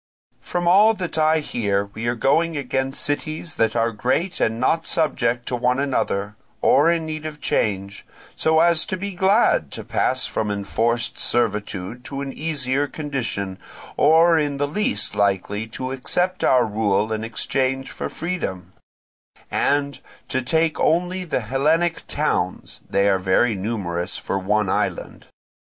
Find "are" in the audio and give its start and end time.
2.07-2.15, 3.75-3.91, 23.07-23.19